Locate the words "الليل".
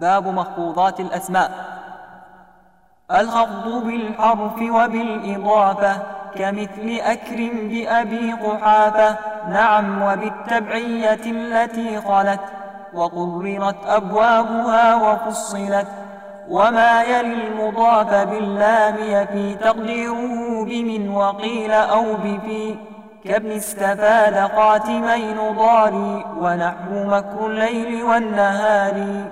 27.46-28.02